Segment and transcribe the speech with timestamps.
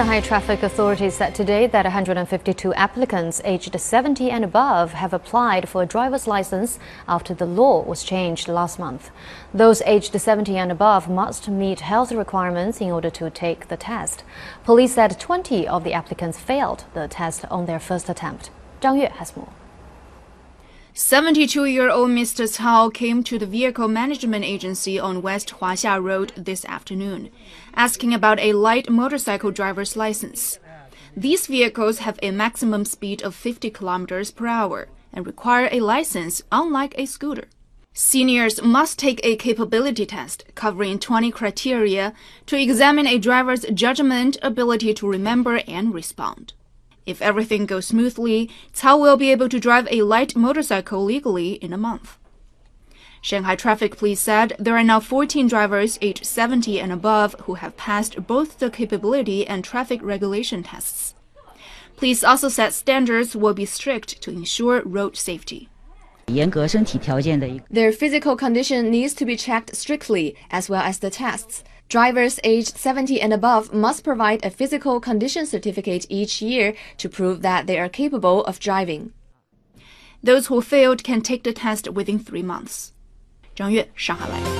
[0.00, 5.82] Shanghai traffic authorities said today that 152 applicants aged 70 and above have applied for
[5.82, 9.10] a driver's license after the law was changed last month.
[9.52, 14.24] Those aged 70 and above must meet health requirements in order to take the test.
[14.64, 18.48] Police said 20 of the applicants failed the test on their first attempt.
[18.80, 19.52] Zhang Yue has more.
[20.94, 22.48] 72-year-old Mr.
[22.56, 27.30] Cao came to the Vehicle Management Agency on West Huaxia Road this afternoon,
[27.74, 30.58] asking about a light motorcycle driver's license.
[31.16, 36.42] These vehicles have a maximum speed of 50 kilometers per hour and require a license
[36.50, 37.44] unlike a scooter.
[37.92, 42.14] Seniors must take a capability test covering 20 criteria
[42.46, 46.52] to examine a driver's judgment, ability to remember, and respond.
[47.10, 51.72] If everything goes smoothly, Cao will be able to drive a light motorcycle legally in
[51.72, 52.18] a month.
[53.20, 57.76] Shanghai Traffic Police said there are now 14 drivers aged 70 and above who have
[57.76, 61.14] passed both the capability and traffic regulation tests.
[61.96, 65.68] Police also said standards will be strict to ensure road safety.
[66.29, 71.63] Their physical condition needs to be checked strictly, as well as the tests.
[71.87, 77.43] Drivers aged 70 and above must provide a physical condition certificate each year to prove
[77.43, 79.13] that they are capable of driving.
[80.23, 82.91] Those who failed can take the test within three months.
[83.55, 84.58] 张悦，上海来。